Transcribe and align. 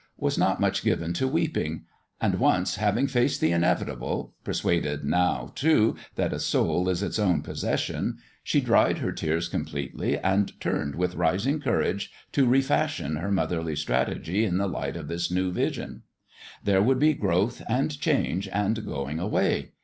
was 0.17 0.35
not 0.35 0.59
much 0.59 0.81
given 0.83 1.13
to 1.13 1.27
weeping; 1.27 1.85
and 2.19 2.39
once 2.39 2.77
having 2.77 3.05
faced 3.05 3.39
the 3.39 3.51
inevitable 3.51 4.33
persuaded, 4.43 5.03
now, 5.05 5.51
too, 5.53 5.95
that 6.15 6.33
a 6.33 6.39
soul 6.39 6.89
is 6.89 7.03
its 7.03 7.19
own 7.19 7.43
possession 7.43 8.17
she 8.43 8.59
dried 8.59 8.97
her 8.97 9.11
tears 9.11 9.47
com 9.47 9.63
pletely 9.63 10.19
and 10.23 10.59
turned 10.59 10.95
with 10.95 11.13
rising 11.13 11.59
courage 11.59 12.11
to 12.31 12.47
re 12.47 12.61
fashion 12.61 13.17
her 13.17 13.31
motherly 13.31 13.75
strategy 13.75 14.43
in 14.43 14.57
the 14.57 14.65
light 14.67 14.97
of 14.97 15.07
this 15.07 15.29
new 15.29 15.51
vision. 15.51 16.01
There 16.63 16.81
would 16.81 16.97
be 16.97 17.13
growth 17.13 17.61
and 17.69 17.91
change 18.01 18.47
and 18.51 18.83
going 18.83 19.19
away. 19.19 19.73